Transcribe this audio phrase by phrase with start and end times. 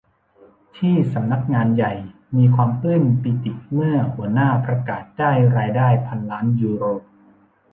[0.77, 1.93] ที่สำนักงานใหญ่
[2.35, 6.83] มีความปลื้มปีติเมื่อหัวหน้าประกาศได้รายได้พันล้านยูโร